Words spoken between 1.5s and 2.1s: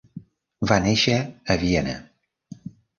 a Viena.